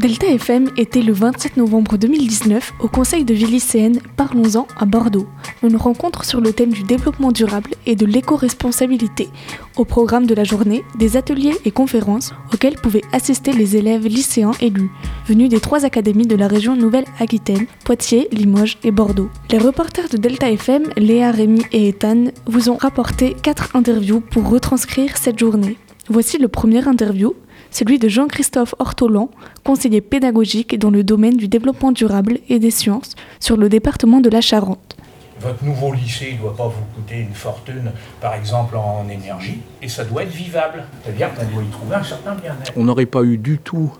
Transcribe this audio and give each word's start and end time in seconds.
Delta 0.00 0.28
FM 0.28 0.70
était 0.78 1.02
le 1.02 1.12
27 1.12 1.58
novembre 1.58 1.98
2019 1.98 2.72
au 2.80 2.88
Conseil 2.88 3.26
de 3.26 3.34
ville 3.34 3.50
lycéenne 3.50 4.00
Parlons-en 4.16 4.66
à 4.78 4.86
Bordeaux, 4.86 5.26
une 5.62 5.76
rencontre 5.76 6.24
sur 6.24 6.40
le 6.40 6.54
thème 6.54 6.72
du 6.72 6.84
développement 6.84 7.32
durable 7.32 7.72
et 7.84 7.96
de 7.96 8.06
l'éco-responsabilité. 8.06 9.28
Au 9.76 9.84
programme 9.84 10.24
de 10.24 10.34
la 10.34 10.44
journée, 10.44 10.84
des 10.98 11.18
ateliers 11.18 11.54
et 11.66 11.70
conférences 11.70 12.32
auxquels 12.50 12.76
pouvaient 12.76 13.04
assister 13.12 13.52
les 13.52 13.76
élèves 13.76 14.06
lycéens 14.06 14.52
élus, 14.62 14.90
venus 15.26 15.50
des 15.50 15.60
trois 15.60 15.84
académies 15.84 16.26
de 16.26 16.34
la 16.36 16.48
région 16.48 16.76
Nouvelle-Aquitaine, 16.76 17.66
Poitiers, 17.84 18.26
Limoges 18.32 18.78
et 18.82 18.92
Bordeaux. 18.92 19.28
Les 19.50 19.58
reporters 19.58 20.08
de 20.08 20.16
Delta 20.16 20.50
FM, 20.50 20.84
Léa, 20.96 21.30
Rémi 21.30 21.66
et 21.72 21.88
Ethan, 21.88 22.28
vous 22.46 22.70
ont 22.70 22.78
rapporté 22.78 23.36
quatre 23.42 23.76
interviews 23.76 24.20
pour 24.20 24.48
retranscrire 24.48 25.18
cette 25.18 25.38
journée. 25.38 25.76
Voici 26.08 26.38
le 26.38 26.48
premier 26.48 26.88
interview 26.88 27.34
celui 27.70 27.98
de 27.98 28.08
Jean-Christophe 28.08 28.74
Ortolan, 28.78 29.30
conseiller 29.64 30.00
pédagogique 30.00 30.78
dans 30.78 30.90
le 30.90 31.04
domaine 31.04 31.36
du 31.36 31.48
développement 31.48 31.92
durable 31.92 32.38
et 32.48 32.58
des 32.58 32.70
sciences 32.70 33.14
sur 33.38 33.56
le 33.56 33.68
département 33.68 34.20
de 34.20 34.30
la 34.30 34.40
Charente. 34.40 34.96
Votre 35.40 35.64
nouveau 35.64 35.92
lycée 35.92 36.34
ne 36.34 36.38
doit 36.38 36.56
pas 36.56 36.68
vous 36.68 36.84
coûter 36.94 37.20
une 37.20 37.32
fortune, 37.32 37.92
par 38.20 38.34
exemple 38.34 38.76
en 38.76 39.08
énergie, 39.08 39.60
et 39.80 39.88
ça 39.88 40.04
doit 40.04 40.24
être 40.24 40.32
vivable. 40.32 40.84
C'est-à-dire 41.02 41.32
qu'on 41.34 41.46
doit 41.46 41.62
y 41.62 41.70
trouver 41.70 41.94
un 41.94 42.02
certain 42.02 42.34
bien-être. 42.34 42.72
On 42.76 42.84
n'aurait 42.84 43.06
pas 43.06 43.22
eu 43.22 43.38
du 43.38 43.58
tout 43.58 43.90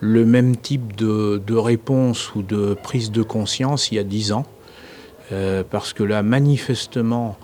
le 0.00 0.26
même 0.26 0.56
type 0.56 0.96
de, 0.96 1.54
réponse 1.54 2.34
ou 2.34 2.42
de 2.42 2.74
prise 2.74 3.10
de 3.10 3.22
conscience 3.22 3.90
il 3.90 3.94
y 3.94 3.98
a 3.98 4.04
dix 4.04 4.32
ans, 4.32 4.44
euh, 5.30 5.62
parce 5.68 5.94
que 5.94 6.02
là, 6.02 6.22
manifestement, 6.22 7.38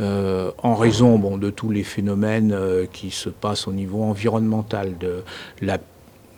euh, 0.00 0.50
en 0.62 0.74
raison 0.74 1.18
bon, 1.18 1.38
de 1.38 1.50
tous 1.50 1.70
les 1.70 1.82
phénomènes 1.82 2.52
euh, 2.52 2.86
qui 2.92 3.10
se 3.10 3.28
passent 3.28 3.66
au 3.66 3.72
niveau 3.72 4.02
environnemental, 4.02 4.96
de 4.98 5.24
la, 5.60 5.78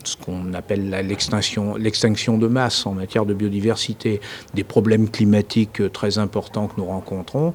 ce 0.05 0.17
qu'on 0.17 0.55
appelle 0.55 0.91
l'extinction, 0.91 1.77
l'extinction 1.77 2.39
de 2.39 2.47
masse 2.47 2.87
en 2.87 2.93
matière 2.93 3.27
de 3.27 3.35
biodiversité, 3.35 4.21
des 4.55 4.65
problèmes 4.65 5.11
climatiques 5.11 5.81
euh, 5.83 5.89
très 5.89 6.19
importants 6.19 6.69
que 6.69 6.75
nous 6.79 6.87
rencontrons, 6.87 7.55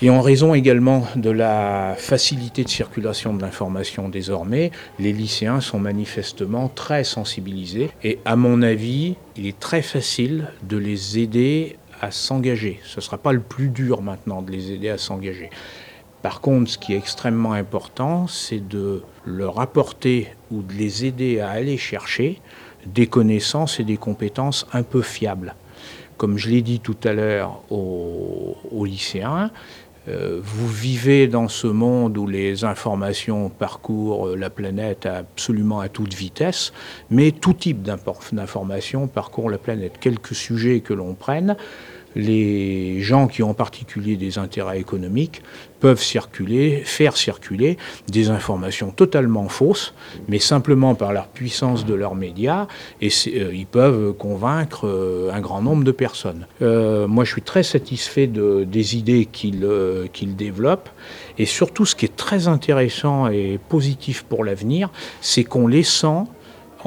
et 0.00 0.10
en 0.10 0.20
raison 0.20 0.54
également 0.54 1.08
de 1.16 1.30
la 1.30 1.96
facilité 1.98 2.62
de 2.62 2.68
circulation 2.68 3.34
de 3.34 3.42
l'information 3.42 4.08
désormais, 4.08 4.70
les 5.00 5.12
lycéens 5.12 5.60
sont 5.60 5.80
manifestement 5.80 6.68
très 6.68 7.02
sensibilisés. 7.02 7.90
Et 8.04 8.20
à 8.24 8.36
mon 8.36 8.62
avis, 8.62 9.16
il 9.36 9.48
est 9.48 9.58
très 9.58 9.82
facile 9.82 10.52
de 10.62 10.76
les 10.76 11.18
aider 11.18 11.78
à 12.00 12.10
s'engager. 12.10 12.80
Ce 12.84 12.96
ne 12.96 13.00
sera 13.00 13.18
pas 13.18 13.32
le 13.32 13.40
plus 13.40 13.68
dur 13.68 14.02
maintenant 14.02 14.42
de 14.42 14.50
les 14.50 14.72
aider 14.72 14.88
à 14.88 14.98
s'engager. 14.98 15.50
Par 16.22 16.40
contre, 16.40 16.70
ce 16.70 16.78
qui 16.78 16.94
est 16.94 16.96
extrêmement 16.96 17.52
important, 17.52 18.26
c'est 18.26 18.66
de 18.66 19.02
leur 19.24 19.60
apporter 19.60 20.28
ou 20.50 20.62
de 20.62 20.72
les 20.72 21.04
aider 21.04 21.40
à 21.40 21.50
aller 21.50 21.76
chercher 21.76 22.40
des 22.86 23.06
connaissances 23.06 23.78
et 23.78 23.84
des 23.84 23.96
compétences 23.96 24.66
un 24.72 24.82
peu 24.82 25.02
fiables. 25.02 25.54
Comme 26.16 26.36
je 26.36 26.48
l'ai 26.48 26.62
dit 26.62 26.80
tout 26.80 26.96
à 27.04 27.12
l'heure 27.12 27.62
aux, 27.70 28.84
lycéens, 28.84 29.44
euh, 29.44 29.48
vous 30.06 30.68
vivez 30.68 31.28
dans 31.28 31.48
ce 31.48 31.66
monde 31.66 32.16
où 32.16 32.26
les 32.26 32.64
informations 32.64 33.50
parcourent 33.50 34.36
la 34.36 34.48
planète 34.48 35.06
absolument 35.06 35.80
à 35.80 35.88
toute 35.88 36.14
vitesse, 36.14 36.72
mais 37.10 37.30
tout 37.30 37.52
type 37.52 37.82
d'informations 37.82 39.06
parcourt 39.06 39.50
la 39.50 39.58
planète. 39.58 39.98
Quelques 40.00 40.34
sujets 40.34 40.80
que 40.80 40.94
l'on 40.94 41.14
prenne, 41.14 41.56
les 42.16 43.00
gens 43.00 43.26
qui 43.28 43.42
ont 43.42 43.50
en 43.50 43.54
particulier 43.54 44.16
des 44.16 44.38
intérêts 44.38 44.80
économiques 44.80 45.42
peuvent 45.80 46.02
circuler, 46.02 46.82
faire 46.84 47.16
circuler 47.16 47.78
des 48.08 48.30
informations 48.30 48.90
totalement 48.90 49.48
fausses, 49.48 49.94
mais 50.28 50.38
simplement 50.38 50.94
par 50.94 51.12
la 51.12 51.22
puissance 51.22 51.86
de 51.86 51.94
leurs 51.94 52.14
médias, 52.14 52.66
et 53.00 53.08
euh, 53.28 53.54
ils 53.54 53.66
peuvent 53.66 54.12
convaincre 54.14 54.86
euh, 54.86 55.30
un 55.32 55.40
grand 55.40 55.62
nombre 55.62 55.84
de 55.84 55.92
personnes. 55.92 56.46
Euh, 56.62 57.06
moi, 57.06 57.24
je 57.24 57.32
suis 57.32 57.42
très 57.42 57.62
satisfait 57.62 58.26
des 58.26 58.96
idées 58.96 59.26
qu'ils 59.26 60.36
développent, 60.36 60.90
et 61.38 61.46
surtout, 61.46 61.86
ce 61.86 61.94
qui 61.94 62.04
est 62.06 62.16
très 62.16 62.48
intéressant 62.48 63.28
et 63.28 63.58
positif 63.68 64.24
pour 64.24 64.44
l'avenir, 64.44 64.90
c'est 65.20 65.44
qu'on 65.44 65.66
les 65.66 65.84
sent 65.84 66.24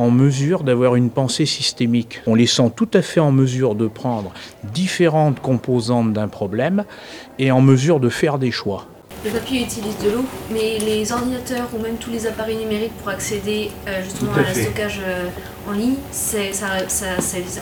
en 0.01 0.09
mesure 0.09 0.63
d'avoir 0.63 0.95
une 0.95 1.11
pensée 1.11 1.45
systémique. 1.45 2.21
On 2.25 2.33
les 2.33 2.47
sent 2.47 2.71
tout 2.75 2.89
à 2.93 3.03
fait 3.03 3.19
en 3.19 3.31
mesure 3.31 3.75
de 3.75 3.87
prendre 3.87 4.33
différentes 4.73 5.39
composantes 5.39 6.11
d'un 6.11 6.27
problème 6.27 6.85
et 7.37 7.51
en 7.51 7.61
mesure 7.61 7.99
de 7.99 8.09
faire 8.09 8.39
des 8.39 8.49
choix. 8.49 8.87
Le 9.23 9.29
papier 9.29 9.61
utilise 9.61 9.95
de 10.03 10.09
l'eau, 10.09 10.25
mais 10.51 10.79
les 10.79 11.11
ordinateurs 11.11 11.69
ou 11.75 11.79
même 11.79 11.97
tous 11.97 12.09
les 12.09 12.25
appareils 12.25 12.57
numériques 12.57 12.97
pour 13.03 13.09
accéder 13.09 13.69
euh, 13.87 14.03
justement 14.03 14.33
à, 14.33 14.41
la 14.41 14.53
stockage 14.55 14.99
euh, 15.05 15.27
en 15.69 15.73
ligne, 15.73 15.93
c'est, 16.09 16.51
ça, 16.53 16.69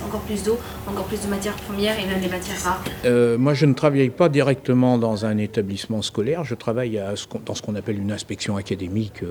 encore 0.05 0.21
plus 0.21 0.41
d'eau, 0.41 0.57
encore 0.87 1.03
plus 1.03 1.21
de 1.21 1.27
matières 1.27 1.55
premières 1.55 1.99
et 1.99 2.05
même 2.05 2.21
des 2.21 2.29
matières 2.29 2.63
rares. 2.63 2.83
Euh, 3.03 3.37
moi, 3.37 3.53
je 3.53 3.65
ne 3.65 3.73
travaille 3.73 4.09
pas 4.09 4.29
directement 4.29 4.97
dans 4.97 5.25
un 5.25 5.37
établissement 5.37 6.01
scolaire, 6.01 6.45
je 6.45 6.55
travaille 6.55 6.97
à 6.97 7.15
dans 7.45 7.55
ce 7.55 7.61
qu'on 7.61 7.75
appelle 7.75 7.99
une 7.99 8.13
inspection 8.13 8.55
académique. 8.55 9.23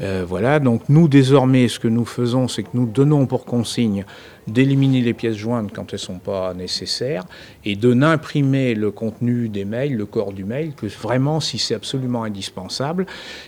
Voilà, 0.00 0.58
donc 0.60 0.82
nous, 0.88 1.08
désormais, 1.08 1.68
ce 1.68 1.78
que 1.78 1.88
nous 1.88 2.04
faisons, 2.04 2.48
c'est 2.48 2.62
que 2.62 2.70
nous 2.74 2.86
donnons 2.86 3.26
pour 3.26 3.44
consigne 3.44 4.04
d'éliminer 4.46 5.00
les 5.00 5.14
pièces 5.14 5.36
jointes 5.36 5.72
quand 5.74 5.92
elles 5.92 5.98
ne 5.98 5.98
sont 5.98 6.18
pas 6.18 6.54
nécessaires 6.54 7.24
et 7.64 7.76
de 7.76 7.94
n'imprimer 7.94 8.74
le 8.74 8.90
contenu 8.90 9.48
des 9.48 9.64
mails, 9.64 9.96
le 9.96 10.06
corps 10.06 10.32
du 10.32 10.44
mail, 10.44 10.74
que 10.74 10.86
vraiment 10.86 11.40
si 11.40 11.58
c'est 11.58 11.74
absolument 11.74 12.24
indispensable. 12.24 13.06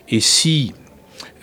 Et 0.08 0.20
si 0.20 0.72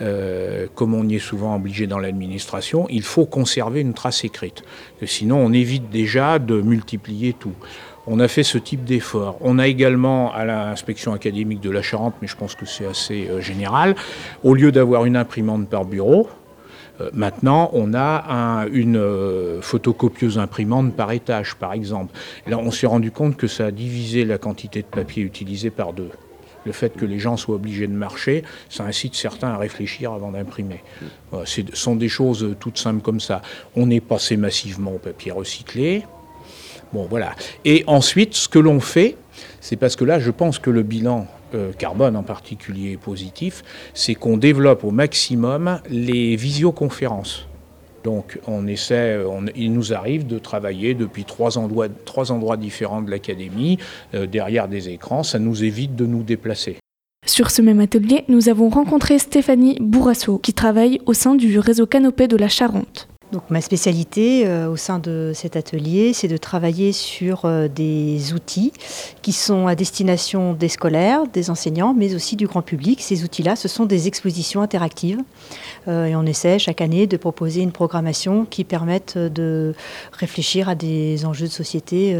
euh, 0.00 0.66
comme 0.74 0.94
on 0.94 1.08
y 1.08 1.16
est 1.16 1.20
souvent 1.20 1.56
obligé 1.56 1.86
dans 1.86 1.98
l'administration, 1.98 2.86
il 2.90 3.02
faut 3.02 3.26
conserver 3.26 3.80
une 3.80 3.94
trace 3.94 4.24
écrite. 4.24 4.62
Sinon, 5.04 5.38
on 5.38 5.52
évite 5.52 5.90
déjà 5.90 6.38
de 6.38 6.60
multiplier 6.60 7.32
tout. 7.32 7.54
On 8.08 8.20
a 8.20 8.28
fait 8.28 8.44
ce 8.44 8.56
type 8.58 8.84
d'effort. 8.84 9.36
On 9.40 9.58
a 9.58 9.66
également 9.66 10.32
à 10.32 10.44
l'inspection 10.44 11.12
académique 11.12 11.60
de 11.60 11.70
la 11.70 11.82
Charente, 11.82 12.14
mais 12.22 12.28
je 12.28 12.36
pense 12.36 12.54
que 12.54 12.64
c'est 12.64 12.86
assez 12.86 13.28
euh, 13.28 13.40
général, 13.40 13.96
au 14.44 14.54
lieu 14.54 14.70
d'avoir 14.70 15.06
une 15.06 15.16
imprimante 15.16 15.68
par 15.68 15.84
bureau, 15.84 16.28
euh, 17.00 17.10
maintenant, 17.12 17.68
on 17.72 17.94
a 17.94 18.66
une 18.72 18.96
euh, 18.96 19.60
photocopieuse 19.60 20.38
imprimante 20.38 20.94
par 20.94 21.10
étage, 21.10 21.56
par 21.56 21.72
exemple. 21.72 22.14
Là, 22.46 22.58
on 22.58 22.70
s'est 22.70 22.86
rendu 22.86 23.10
compte 23.10 23.36
que 23.36 23.48
ça 23.48 23.66
a 23.66 23.70
divisé 23.70 24.24
la 24.24 24.38
quantité 24.38 24.82
de 24.82 24.86
papier 24.86 25.22
utilisé 25.22 25.70
par 25.70 25.92
deux. 25.92 26.10
Le 26.64 26.72
fait 26.72 26.96
que 26.96 27.04
les 27.04 27.18
gens 27.18 27.36
soient 27.36 27.56
obligés 27.56 27.86
de 27.86 27.92
marcher, 27.92 28.44
ça 28.68 28.84
incite 28.84 29.14
certains 29.14 29.50
à 29.50 29.56
réfléchir 29.56 30.12
avant 30.12 30.32
d'imprimer. 30.32 30.82
ce 31.44 31.60
sont 31.74 31.94
des 31.94 32.08
choses 32.08 32.56
toutes 32.58 32.78
simples 32.78 33.02
comme 33.02 33.20
ça. 33.20 33.40
On 33.76 33.88
est 33.88 34.00
passé 34.00 34.36
massivement 34.36 34.94
au 34.94 34.98
papier 34.98 35.30
recyclé. 35.30 36.02
Bon, 36.92 37.06
voilà. 37.08 37.34
Et 37.64 37.84
ensuite, 37.86 38.34
ce 38.34 38.48
que 38.48 38.58
l'on 38.58 38.80
fait, 38.80 39.16
c'est 39.60 39.76
parce 39.76 39.96
que 39.96 40.04
là, 40.04 40.18
je 40.18 40.30
pense 40.30 40.58
que 40.58 40.70
le 40.70 40.82
bilan 40.82 41.26
euh, 41.54 41.72
carbone 41.72 42.16
en 42.16 42.22
particulier 42.22 42.96
positif, 42.96 43.62
c'est 43.94 44.14
qu'on 44.14 44.36
développe 44.36 44.84
au 44.84 44.90
maximum 44.90 45.80
les 45.88 46.36
visioconférences. 46.36 47.46
Donc 48.06 48.38
on 48.46 48.68
essaie, 48.68 49.18
il 49.56 49.72
nous 49.72 49.92
arrive 49.92 50.28
de 50.28 50.38
travailler 50.38 50.94
depuis 50.94 51.24
trois 51.24 51.58
endroits, 51.58 51.88
différents 52.56 53.02
de 53.02 53.10
l'académie, 53.10 53.78
euh, 54.14 54.26
derrière 54.26 54.68
des 54.68 54.88
écrans, 54.90 55.24
ça 55.24 55.40
nous 55.40 55.64
évite 55.64 55.96
de 55.96 56.06
nous 56.06 56.22
déplacer. 56.22 56.76
Sur 57.26 57.50
ce 57.50 57.62
même 57.62 57.80
atelier, 57.80 58.24
nous 58.28 58.48
avons 58.48 58.68
rencontré 58.68 59.18
Stéphanie 59.18 59.76
Bourrasso, 59.80 60.38
qui 60.38 60.54
travaille 60.54 61.00
au 61.06 61.14
sein 61.14 61.34
du 61.34 61.58
réseau 61.58 61.86
Canopé 61.86 62.28
de 62.28 62.36
la 62.36 62.48
Charente. 62.48 63.08
Donc 63.32 63.50
ma 63.50 63.60
spécialité 63.60 64.46
euh, 64.46 64.70
au 64.70 64.76
sein 64.76 65.00
de 65.00 65.32
cet 65.34 65.56
atelier, 65.56 66.12
c'est 66.12 66.28
de 66.28 66.36
travailler 66.36 66.92
sur 66.92 67.44
euh, 67.44 67.66
des 67.66 68.32
outils 68.32 68.72
qui 69.22 69.32
sont 69.32 69.66
à 69.66 69.74
destination 69.74 70.52
des 70.52 70.68
scolaires, 70.68 71.26
des 71.26 71.50
enseignants, 71.50 71.92
mais 71.92 72.14
aussi 72.14 72.36
du 72.36 72.46
grand 72.46 72.62
public. 72.62 73.02
Ces 73.02 73.24
outils-là, 73.24 73.56
ce 73.56 73.66
sont 73.66 73.84
des 73.84 74.06
expositions 74.06 74.62
interactives. 74.62 75.18
Euh, 75.88 76.06
et 76.06 76.14
on 76.14 76.22
essaie 76.22 76.60
chaque 76.60 76.80
année 76.80 77.08
de 77.08 77.16
proposer 77.16 77.62
une 77.62 77.72
programmation 77.72 78.44
qui 78.44 78.62
permette 78.62 79.18
de 79.18 79.74
réfléchir 80.12 80.68
à 80.68 80.76
des 80.76 81.26
enjeux 81.26 81.46
de 81.46 81.52
société 81.52 82.16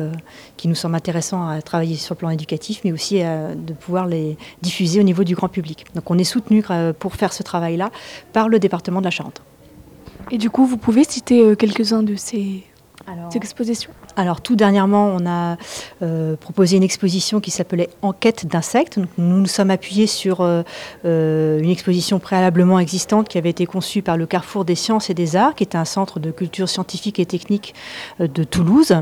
qui 0.56 0.66
nous 0.66 0.74
semblent 0.74 0.96
intéressants 0.96 1.46
à 1.48 1.62
travailler 1.62 1.96
sur 1.96 2.14
le 2.14 2.18
plan 2.18 2.30
éducatif, 2.30 2.80
mais 2.84 2.92
aussi 2.92 3.20
de 3.20 3.72
pouvoir 3.72 4.06
les 4.06 4.36
diffuser 4.62 5.00
au 5.00 5.04
niveau 5.04 5.24
du 5.24 5.34
grand 5.34 5.48
public. 5.48 5.84
Donc 5.94 6.10
on 6.10 6.18
est 6.18 6.24
soutenu 6.24 6.64
pour 6.98 7.14
faire 7.14 7.32
ce 7.32 7.42
travail-là 7.42 7.90
par 8.32 8.48
le 8.48 8.58
département 8.58 9.00
de 9.00 9.04
la 9.04 9.10
Charente. 9.10 9.42
Et 10.30 10.38
du 10.38 10.50
coup, 10.50 10.66
vous 10.66 10.76
pouvez 10.76 11.04
citer 11.04 11.40
euh, 11.42 11.54
quelques-uns 11.54 12.02
de 12.02 12.16
ces 12.16 12.64
expositions? 13.34 13.90
alors 14.18 14.40
tout 14.40 14.56
dernièrement, 14.56 15.14
on 15.14 15.26
a 15.26 15.58
euh, 16.00 16.36
proposé 16.36 16.78
une 16.78 16.82
exposition 16.82 17.38
qui 17.38 17.50
s'appelait 17.50 17.90
Enquête 18.00 18.46
d'insectes. 18.46 18.96
Nous 18.96 19.06
nous 19.18 19.46
sommes 19.46 19.70
appuyés 19.70 20.06
sur 20.06 20.38
euh, 20.40 20.62
une 21.04 21.68
exposition 21.68 22.18
préalablement 22.18 22.78
existante 22.78 23.28
qui 23.28 23.36
avait 23.36 23.50
été 23.50 23.66
conçue 23.66 24.00
par 24.00 24.16
le 24.16 24.24
Carrefour 24.24 24.64
des 24.64 24.74
sciences 24.74 25.10
et 25.10 25.14
des 25.14 25.36
arts, 25.36 25.54
qui 25.54 25.64
est 25.64 25.76
un 25.76 25.84
centre 25.84 26.18
de 26.18 26.30
culture 26.30 26.68
scientifique 26.68 27.20
et 27.20 27.26
technique 27.26 27.74
de 28.18 28.42
Toulouse. 28.42 28.94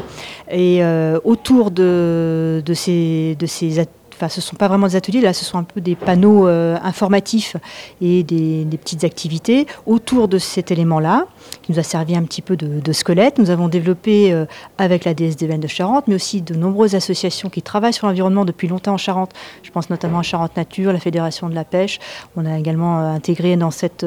Et 0.50 0.82
autour 1.22 1.70
de, 1.70 2.60
de 2.66 2.74
ces, 2.74 3.36
de 3.38 3.46
ces 3.46 3.78
enfin 4.14 4.28
ce 4.28 4.38
ne 4.38 4.42
sont 4.42 4.56
pas 4.56 4.68
vraiment 4.68 4.86
des 4.86 4.96
ateliers, 4.96 5.20
là 5.20 5.32
ce 5.32 5.44
sont 5.44 5.58
un 5.58 5.64
peu 5.64 5.80
des 5.80 5.94
panneaux 5.94 6.46
informatifs 6.46 7.56
et 8.00 8.22
des, 8.22 8.66
petites 8.76 9.04
activités 9.04 9.66
autour 9.86 10.28
de 10.28 10.38
cet 10.38 10.70
élément-là, 10.70 11.26
qui 11.62 11.72
nous 11.72 11.78
a 11.78 11.82
servi 11.82 12.16
un 12.16 12.22
petit 12.22 12.42
peu 12.42 12.56
de, 12.56 12.92
squelette. 12.92 13.38
Nous 13.38 13.50
avons 13.50 13.68
développé 13.68 14.44
avec 14.78 15.04
la 15.04 15.14
DSDVN 15.14 15.60
de 15.60 15.66
Charente, 15.66 16.04
mais 16.06 16.14
aussi 16.14 16.42
de 16.42 16.54
nombreuses 16.54 16.94
associations 16.94 17.48
qui 17.48 17.62
travaillent 17.62 17.92
sur 17.92 18.06
l'environnement 18.06 18.44
depuis 18.44 18.68
longtemps 18.68 18.94
en 18.94 18.98
Charente. 18.98 19.32
Je 19.62 19.70
pense 19.70 19.90
notamment 19.90 20.20
à 20.20 20.22
Charente 20.22 20.56
Nature, 20.56 20.92
la 20.92 21.00
Fédération 21.00 21.48
de 21.48 21.54
la 21.54 21.64
pêche. 21.64 21.98
On 22.36 22.46
a 22.46 22.58
également 22.58 22.98
intégré 22.98 23.56
dans 23.56 23.70
cette 23.70 24.06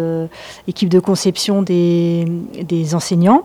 équipe 0.67 0.89
de 0.89 0.99
conception 0.99 1.61
des, 1.61 2.25
enseignants. 2.93 3.43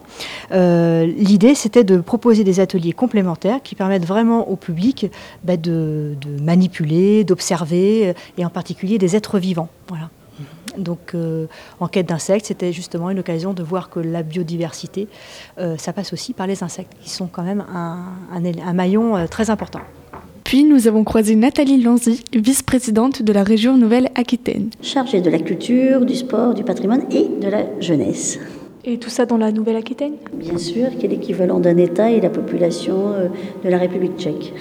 L'idée, 0.50 1.54
c'était 1.54 1.84
de 1.84 1.98
proposer 1.98 2.44
des 2.44 2.60
ateliers 2.60 2.92
complémentaires 2.92 3.60
qui 3.62 3.74
permettent 3.74 4.06
vraiment 4.06 4.48
au 4.48 4.56
public 4.56 5.10
bah, 5.44 5.56
de, 5.56 6.16
manipuler, 6.40 7.24
d'observer, 7.24 8.08
euh, 8.08 8.12
et 8.38 8.44
en 8.44 8.50
particulier 8.50 8.98
des 8.98 9.16
êtres 9.16 9.38
vivants. 9.38 9.68
Voilà. 9.88 10.10
Donc, 10.78 11.14
euh, 11.14 11.46
en 11.80 11.88
quête 11.88 12.06
d'insectes, 12.06 12.46
c'était 12.46 12.72
justement 12.72 13.10
une 13.10 13.18
occasion 13.18 13.52
de 13.52 13.62
voir 13.62 13.90
que 13.90 14.00
la 14.00 14.22
biodiversité, 14.22 15.08
euh, 15.58 15.76
ça 15.76 15.92
passe 15.92 16.12
aussi 16.12 16.32
par 16.32 16.46
les 16.46 16.62
insectes, 16.62 16.92
qui 17.02 17.10
sont 17.10 17.26
quand 17.26 17.42
même 17.42 17.64
un, 17.72 18.72
maillon 18.72 19.26
très 19.26 19.50
important. 19.50 19.80
Puis 20.44 20.64
nous 20.64 20.88
avons 20.88 21.04
croisé 21.04 21.36
Nathalie 21.36 21.82
Lanzy, 21.82 22.24
vice-présidente 22.34 23.22
de 23.22 23.32
la 23.32 23.42
région 23.42 23.76
Nouvelle-Aquitaine. 23.76 24.70
Chargée 24.82 25.20
de 25.20 25.30
la 25.30 25.38
culture, 25.38 26.04
du 26.04 26.14
sport, 26.14 26.54
du 26.54 26.64
patrimoine 26.64 27.04
et 27.10 27.28
de 27.40 27.48
la 27.48 27.64
jeunesse. 27.80 28.38
Et 28.84 28.98
tout 28.98 29.10
ça 29.10 29.26
dans 29.26 29.36
la 29.36 29.52
Nouvelle-Aquitaine? 29.52 30.14
Bien 30.34 30.58
sûr, 30.58 30.88
qui 30.98 31.06
est 31.06 31.08
l'équivalent 31.08 31.60
d'un 31.60 31.76
État 31.76 32.10
et 32.10 32.20
la 32.20 32.30
population 32.30 33.12
euh, 33.12 33.28
de 33.64 33.68
la 33.68 33.78
République 33.78 34.18
tchèque. 34.18 34.52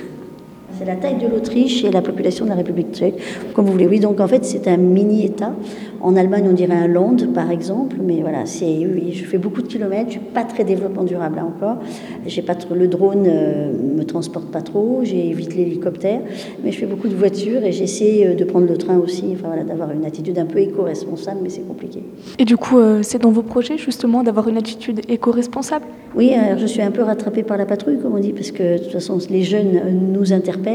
C'est 0.81 0.87
la 0.87 0.95
taille 0.95 1.17
de 1.17 1.27
l'Autriche 1.27 1.83
et 1.83 1.91
la 1.91 2.01
population 2.01 2.45
de 2.45 2.49
la 2.49 2.55
République 2.55 2.91
tchèque, 2.91 3.13
comme 3.53 3.67
vous 3.67 3.73
voulez. 3.73 3.85
Oui, 3.85 3.99
donc 3.99 4.19
en 4.19 4.27
fait, 4.27 4.43
c'est 4.43 4.67
un 4.67 4.77
mini-État. 4.77 5.53
En 6.01 6.15
Allemagne, 6.15 6.47
on 6.49 6.53
dirait 6.53 6.75
un 6.75 6.87
land, 6.87 7.17
par 7.35 7.51
exemple, 7.51 7.97
mais 8.03 8.21
voilà, 8.21 8.47
c'est, 8.47 8.65
oui, 8.65 9.11
je 9.13 9.23
fais 9.23 9.37
beaucoup 9.37 9.61
de 9.61 9.67
kilomètres, 9.67 10.07
je 10.07 10.13
suis 10.13 10.19
pas 10.19 10.43
très 10.43 10.63
développement 10.63 11.03
durable 11.03 11.35
là 11.35 11.45
encore. 11.45 11.77
J'ai 12.25 12.41
pas 12.41 12.55
trop, 12.55 12.73
le 12.73 12.87
drone 12.87 13.25
euh, 13.27 13.71
me 13.95 14.03
transporte 14.03 14.47
pas 14.47 14.61
trop, 14.61 15.01
j'évite 15.03 15.55
l'hélicoptère, 15.55 16.21
mais 16.63 16.71
je 16.71 16.79
fais 16.79 16.87
beaucoup 16.87 17.07
de 17.07 17.13
voitures 17.13 17.63
et 17.63 17.71
j'essaie 17.71 18.25
euh, 18.25 18.33
de 18.33 18.43
prendre 18.43 18.65
le 18.65 18.77
train 18.77 18.97
aussi, 18.97 19.25
enfin 19.33 19.49
voilà, 19.49 19.63
d'avoir 19.63 19.91
une 19.91 20.05
attitude 20.05 20.39
un 20.39 20.45
peu 20.45 20.57
éco-responsable, 20.57 21.41
mais 21.43 21.49
c'est 21.49 21.67
compliqué. 21.67 22.01
Et 22.39 22.45
du 22.45 22.57
coup, 22.57 22.79
euh, 22.79 23.01
c'est 23.03 23.21
dans 23.21 23.29
vos 23.29 23.43
projets 23.43 23.77
justement 23.77 24.23
d'avoir 24.23 24.47
une 24.47 24.57
attitude 24.57 25.01
éco-responsable? 25.07 25.85
Oui, 26.15 26.33
alors 26.33 26.57
je 26.57 26.65
suis 26.65 26.81
un 26.81 26.91
peu 26.91 27.03
rattrapée 27.03 27.43
par 27.43 27.57
la 27.57 27.67
patrouille, 27.67 27.99
comme 27.99 28.15
on 28.15 28.19
dit, 28.19 28.33
parce 28.33 28.49
que 28.49 28.79
de 28.79 28.83
toute 28.83 28.91
façon, 28.91 29.19
les 29.29 29.43
jeunes 29.43 29.79
nous 30.11 30.33
interpellent. 30.33 30.70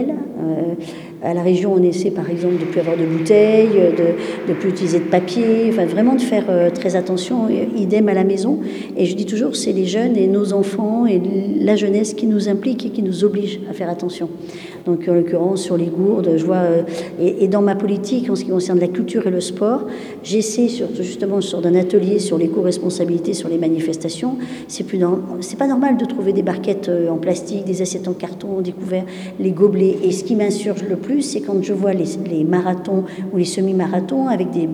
À 1.22 1.34
la 1.34 1.42
région, 1.42 1.72
on 1.74 1.82
essaie 1.82 2.10
par 2.10 2.30
exemple 2.30 2.54
de 2.54 2.60
ne 2.60 2.70
plus 2.70 2.80
avoir 2.80 2.96
de 2.96 3.04
bouteilles, 3.04 3.68
de 3.68 4.52
ne 4.52 4.54
plus 4.54 4.70
utiliser 4.70 4.98
de 4.98 5.04
papier, 5.04 5.66
enfin 5.70 5.86
vraiment 5.86 6.14
de 6.14 6.20
faire 6.20 6.44
euh, 6.48 6.70
très 6.70 6.96
attention, 6.96 7.48
idem 7.76 8.08
à 8.08 8.14
la 8.14 8.24
maison. 8.24 8.60
Et 8.96 9.06
je 9.06 9.16
dis 9.16 9.26
toujours, 9.26 9.56
c'est 9.56 9.72
les 9.72 9.86
jeunes 9.86 10.16
et 10.16 10.26
nos 10.26 10.52
enfants 10.52 11.06
et 11.06 11.20
la 11.60 11.76
jeunesse 11.76 12.14
qui 12.14 12.26
nous 12.26 12.48
impliquent 12.48 12.86
et 12.86 12.90
qui 12.90 13.02
nous 13.02 13.24
obligent 13.24 13.60
à 13.70 13.72
faire 13.72 13.90
attention. 13.90 14.28
Donc 14.86 15.08
en 15.08 15.14
l'occurrence 15.14 15.62
sur 15.62 15.76
les 15.76 15.86
gourdes, 15.86 16.30
je 16.36 16.44
vois, 16.44 16.56
euh, 16.56 16.82
et, 17.20 17.48
dans 17.48 17.60
ma 17.60 17.74
politique 17.74 18.30
en 18.30 18.36
ce 18.36 18.44
qui 18.44 18.50
concerne 18.50 18.78
la 18.78 18.86
culture 18.86 19.26
et 19.26 19.30
le 19.30 19.40
sport, 19.40 19.82
j'essaie 20.22 20.68
justement 21.00 21.40
sur 21.40 21.60
d'un 21.60 21.74
atelier 21.74 22.20
sur 22.20 22.38
l'éco-responsabilité 22.38 23.34
sur 23.34 23.48
les 23.48 23.58
manifestations. 23.58 24.36
C'est 24.68 24.84
plus 24.84 25.00
c'est 25.40 25.58
pas 25.58 25.66
normal 25.66 25.96
de 25.96 26.04
trouver 26.04 26.32
des 26.32 26.42
barquettes 26.42 26.88
euh, 26.88 27.10
en 27.10 27.16
plastique, 27.16 27.64
des 27.64 27.82
assiettes 27.82 28.06
en 28.06 28.12
carton 28.12 28.60
découvert, 28.60 29.04
les 29.40 29.50
gobelets. 29.50 29.98
Et 30.04 30.12
ce 30.12 30.22
qui 30.22 30.36
m'insurge 30.36 30.84
le 30.88 30.96
plus, 30.96 31.22
c'est 31.22 31.40
quand 31.40 31.60
je 31.62 31.72
vois 31.72 31.92
les, 31.92 32.06
les 32.30 32.44
marathons 32.44 33.04
ou 33.32 33.38
les 33.38 33.44
semi-marathons 33.44 34.28
avec 34.28 34.50
des, 34.50 34.68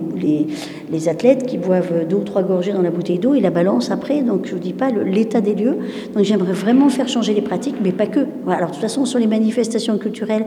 les, 0.91 1.09
athlètes 1.09 1.45
qui 1.45 1.57
boivent 1.57 2.07
deux 2.07 2.17
ou 2.17 2.23
trois 2.23 2.43
gorgées 2.43 2.71
dans 2.71 2.81
la 2.81 2.91
bouteille 2.91 3.19
d'eau 3.19 3.33
et 3.33 3.41
la 3.41 3.49
balance 3.49 3.89
après. 3.89 4.21
Donc 4.21 4.45
je 4.45 4.53
vous 4.53 4.59
dis 4.59 4.73
pas 4.73 4.91
l'état 4.91 5.41
des 5.41 5.55
lieux. 5.55 5.77
Donc 6.13 6.23
j'aimerais 6.23 6.53
vraiment 6.53 6.87
faire 6.89 7.09
changer 7.09 7.33
les 7.33 7.41
pratiques, 7.41 7.75
mais 7.83 7.91
pas 7.91 8.05
que. 8.05 8.21
Alors 8.47 8.69
de 8.69 8.73
toute 8.73 8.81
façon 8.81 9.05
sur 9.05 9.19
les 9.19 9.27
manifestations 9.27 9.97
culturelles, 10.03 10.45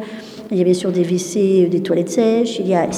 il 0.50 0.58
y 0.58 0.60
a 0.60 0.64
bien 0.64 0.74
sûr 0.74 0.92
des 0.92 1.02
WC, 1.02 1.68
des 1.68 1.82
toilettes 1.82 2.10
sèches. 2.10 2.60
Il 2.60 2.68
y 2.68 2.74
a 2.74 2.88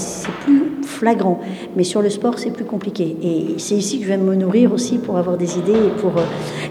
flagrant, 0.98 1.38
mais 1.76 1.84
sur 1.84 2.02
le 2.02 2.10
sport 2.10 2.38
c'est 2.38 2.50
plus 2.50 2.64
compliqué. 2.64 3.16
Et 3.22 3.58
c'est 3.58 3.76
ici 3.76 3.98
que 3.98 4.04
je 4.04 4.08
vais 4.08 4.18
me 4.18 4.34
nourrir 4.34 4.72
aussi 4.72 4.98
pour 4.98 5.16
avoir 5.16 5.36
des 5.36 5.58
idées 5.58 5.72
et 5.72 6.00
pour. 6.00 6.18
Euh, 6.18 6.24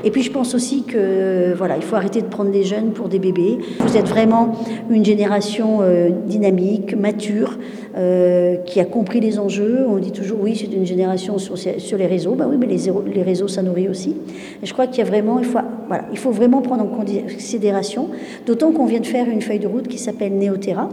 et 0.04 0.12
puis 0.12 0.22
je 0.22 0.32
pense 0.32 0.54
aussi 0.54 0.84
que 0.84 1.54
voilà, 1.56 1.78
il 1.78 1.84
faut 1.84 1.96
arrêter 1.96 2.22
de 2.22 2.28
prendre 2.28 2.52
des 2.52 2.64
jeunes 2.64 2.92
pour 2.92 3.08
des 3.08 3.20
bébés. 3.20 3.58
Vous 3.80 3.98
êtes 3.98 4.08
vraiment 4.08 4.56
une 4.90 5.06
génération 5.06 5.80
euh, 5.82 6.10
dynamique, 6.28 6.96
mature. 6.96 7.58
Euh, 7.98 8.58
qui 8.58 8.80
a 8.80 8.86
compris 8.86 9.20
les 9.20 9.40
enjeux. 9.40 9.84
On 9.88 9.98
dit 9.98 10.12
toujours, 10.12 10.38
oui, 10.40 10.56
c'est 10.56 10.72
une 10.72 10.86
génération 10.86 11.40
sur, 11.40 11.56
les 11.98 12.06
réseaux. 12.06 12.36
Ben 12.36 12.48
oui, 12.48 12.56
mais 12.60 12.68
les, 12.68 12.92
les 13.12 13.24
réseaux, 13.24 13.48
ça 13.48 13.64
nourrit 13.64 13.90
aussi. 13.90 14.16
Et 14.62 14.68
je 14.68 14.74
crois 14.74 14.86
qu'il 14.86 15.00
y 15.00 15.02
a 15.02 15.10
vraiment, 15.10 15.40
il 16.12 16.18
faut 16.20 16.30
vraiment 16.30 16.62
prendre 16.62 16.84
en 16.84 16.88
considération, 16.88 18.10
d'autant 18.46 18.72
qu'on 18.72 18.86
vient 18.86 19.00
de 19.00 19.08
faire 19.08 19.28
une 19.28 19.42
feuille 19.42 19.58
de 19.58 19.68
route 19.68 19.88
qui 19.88 19.98
s'appelle 19.98 20.34
Néoterra, 20.34 20.90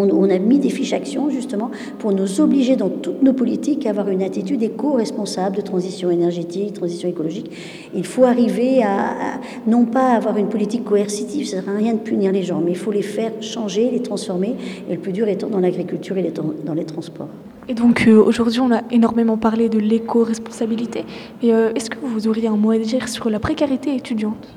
on, 0.00 0.30
a 0.30 0.38
mis 0.38 0.58
des 0.58 0.70
fiches 0.70 0.92
actions 0.92 1.30
justement 1.30 1.70
pour 1.98 2.12
nous 2.12 2.40
obliger 2.40 2.76
dans 2.76 2.88
toutes 2.88 3.22
nos 3.22 3.32
politiques 3.32 3.86
à 3.86 3.90
avoir 3.90 4.08
une 4.08 4.22
attitude 4.22 4.62
éco-responsable 4.62 5.56
de 5.56 5.62
transition 5.62 6.10
énergétique, 6.10 6.74
transition 6.74 7.08
écologique. 7.08 7.50
Il 7.94 8.04
faut 8.04 8.24
arriver 8.24 8.82
à, 8.82 9.40
non 9.66 9.84
pas 9.84 10.12
avoir 10.14 10.36
une 10.36 10.48
politique 10.48 10.84
coercitive, 10.84 11.46
ça 11.46 11.58
ne 11.58 11.62
sert 11.62 11.74
à 11.74 11.76
rien 11.76 11.94
de 11.94 11.98
punir 11.98 12.32
les 12.32 12.42
gens, 12.42 12.60
mais 12.64 12.72
il 12.72 12.78
faut 12.78 12.92
les 12.92 13.02
faire 13.02 13.32
changer, 13.40 13.90
les 13.90 14.02
transformer, 14.02 14.56
et 14.88 14.94
le 14.94 15.00
plus 15.00 15.12
dur 15.12 15.28
étant 15.28 15.48
dans 15.48 15.60
l'agriculture 15.60 16.16
et 16.18 16.32
dans 16.64 16.74
les 16.74 16.84
transports. 16.84 17.28
Et 17.68 17.74
donc 17.74 18.06
euh, 18.06 18.22
aujourd'hui, 18.22 18.60
on 18.60 18.70
a 18.72 18.82
énormément 18.90 19.36
parlé 19.36 19.68
de 19.68 19.78
l'éco-responsabilité. 19.78 21.04
Euh, 21.44 21.72
est-ce 21.74 21.88
que 21.88 21.98
vous 22.02 22.28
auriez 22.28 22.48
un 22.48 22.56
mot 22.56 22.72
à 22.72 22.78
dire 22.78 23.08
sur 23.08 23.30
la 23.30 23.38
précarité 23.38 23.94
étudiante? 23.94 24.54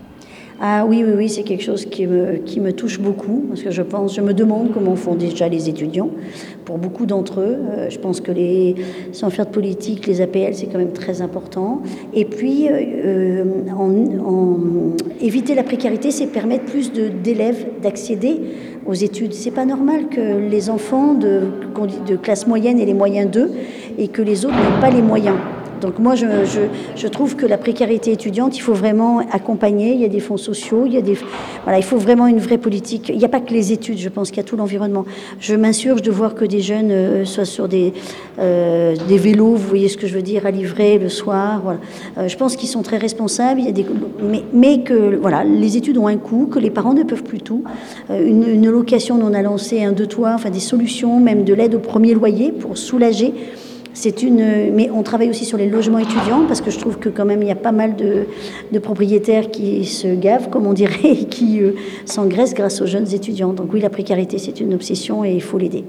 Ah 0.59 0.85
oui, 0.87 1.03
oui, 1.05 1.13
oui, 1.15 1.29
c'est 1.29 1.43
quelque 1.43 1.63
chose 1.63 1.85
qui 1.85 2.07
me, 2.07 2.71
touche 2.71 2.99
beaucoup, 2.99 3.45
parce 3.47 3.61
que 3.61 3.69
je 3.69 3.83
pense, 3.83 4.15
je 4.15 4.21
me 4.21 4.33
demande 4.33 4.71
comment 4.73 4.95
font 4.95 5.13
déjà 5.13 5.47
les 5.47 5.69
étudiants. 5.69 6.09
Pour 6.65 6.79
beaucoup 6.79 7.05
d'entre 7.05 7.41
eux, 7.41 7.57
euh, 7.59 7.89
je 7.91 7.99
pense 7.99 8.21
que 8.21 8.31
les, 8.31 8.75
sans 9.11 9.29
faire 9.29 9.45
de 9.45 9.51
politique, 9.51 10.07
les 10.07 10.19
APL, 10.19 10.55
c'est 10.55 10.65
quand 10.65 10.79
même 10.79 10.93
très 10.93 11.21
important. 11.21 11.83
Et 12.15 12.25
puis, 12.25 12.69
euh, 12.71 13.43
en, 13.77 13.91
éviter 15.21 15.53
la 15.53 15.63
précarité, 15.63 16.09
c'est 16.09 16.25
permettre 16.25 16.65
plus 16.65 16.91
d'élèves 16.91 17.67
d'accéder 17.83 18.39
aux 18.87 18.95
études. 18.95 19.33
C'est 19.33 19.51
pas 19.51 19.65
normal 19.65 20.07
que 20.09 20.49
les 20.49 20.71
enfants 20.71 21.13
de, 21.13 21.41
de 22.07 22.15
classe 22.15 22.47
moyenne 22.47 22.79
aient 22.79 22.85
les 22.85 22.95
moyens 22.95 23.29
d'eux 23.29 23.51
et 23.99 24.07
que 24.07 24.23
les 24.23 24.43
autres 24.45 24.55
n'aient 24.55 24.81
pas 24.81 24.89
les 24.89 25.03
moyens. 25.03 25.35
Donc 25.81 25.99
moi, 25.99 26.15
je, 26.15 27.07
trouve 27.07 27.35
que 27.35 27.45
la 27.45 27.57
précarité 27.57 28.11
étudiante, 28.11 28.57
il 28.57 28.61
faut 28.61 28.73
vraiment 28.73 29.19
accompagner. 29.31 29.93
Il 29.93 29.99
y 29.99 30.05
a 30.05 30.09
des 30.09 30.19
fonds 30.19 30.37
sociaux, 30.37 30.83
il 30.85 30.93
y 30.93 30.97
a 30.97 31.01
des, 31.01 31.17
voilà, 31.63 31.77
il 31.77 31.83
faut 31.83 31.97
vraiment 31.97 32.27
une 32.27 32.39
vraie 32.39 32.57
politique. 32.57 33.09
Il 33.09 33.17
n'y 33.17 33.25
a 33.25 33.29
pas 33.29 33.39
que 33.39 33.53
les 33.53 33.71
études, 33.71 33.97
je 33.97 34.09
pense 34.09 34.29
qu'il 34.29 34.37
y 34.37 34.41
a 34.41 34.43
tout 34.43 34.57
l'environnement. 34.57 35.05
Je 35.39 35.55
m'insurge 35.55 36.01
de 36.01 36.11
voir 36.11 36.35
que 36.35 36.45
des 36.45 36.61
jeunes 36.61 36.91
euh, 36.91 37.25
soient 37.25 37.45
sur 37.45 37.67
des, 37.67 37.93
euh, 38.39 38.95
des 39.07 39.17
vélos, 39.17 39.55
vous 39.55 39.67
voyez 39.67 39.89
ce 39.89 39.97
que 39.97 40.07
je 40.07 40.13
veux 40.13 40.21
dire, 40.21 40.45
à 40.45 40.51
livrer 40.51 40.97
le 40.97 41.09
soir. 41.09 41.61
Voilà. 41.63 41.79
Euh, 42.17 42.27
je 42.27 42.37
pense 42.37 42.55
qu'ils 42.55 42.69
sont 42.69 42.83
très 42.83 42.97
responsables. 42.97 43.61
Mais, 44.53 44.79
que 44.79 45.15
voilà, 45.15 45.43
les 45.43 45.77
études 45.77 45.97
ont 45.97 46.07
un 46.07 46.17
coût, 46.17 46.47
que 46.47 46.59
les 46.59 46.69
parents 46.69 46.93
ne 46.93 47.03
peuvent 47.03 47.23
plus 47.23 47.39
tout. 47.39 47.63
Une, 48.09 48.47
une 48.47 48.69
location, 48.69 49.19
on 49.21 49.33
a 49.33 49.41
lancé 49.41 49.83
un 49.83 49.91
deux 49.91 50.07
toits, 50.07 50.33
enfin 50.33 50.49
des 50.49 50.59
solutions, 50.59 51.19
même 51.19 51.43
de 51.43 51.53
l'aide 51.53 51.75
au 51.75 51.79
premier 51.79 52.13
loyer 52.13 52.51
pour 52.51 52.77
soulager 52.77 53.33
c'est 53.97 54.21
une, 54.21 54.71
mais 54.73 54.91
on 54.91 55.01
travaille 55.01 55.31
aussi 55.31 55.43
sur 55.43 55.57
les 55.57 55.67
logements 55.67 55.97
étudiants 55.97 56.45
parce 56.47 56.61
que 56.61 56.69
je 56.69 56.77
trouve 56.77 56.99
que 56.99 57.09
quand 57.09 57.25
même 57.25 57.41
il 57.41 57.47
y 57.47 57.51
a 57.51 57.55
pas 57.55 57.71
mal 57.71 57.95
de, 57.95 58.27
propriétaires 58.77 59.49
qui 59.49 59.85
se 59.85 60.07
gavent, 60.07 60.51
comme 60.51 60.67
on 60.67 60.73
dirait, 60.73 60.99
et 61.03 61.25
qui 61.25 61.61
euh, 61.61 61.71
s'engraissent 62.05 62.53
grâce 62.53 62.79
aux 62.79 62.85
jeunes 62.85 63.11
étudiants. 63.11 63.53
Donc 63.53 63.73
oui, 63.73 63.79
la 63.79 63.89
précarité 63.89 64.37
c'est 64.37 64.59
une 64.59 64.75
obsession 64.75 65.25
et 65.25 65.33
il 65.33 65.41
faut 65.41 65.57
l'aider. 65.57 65.83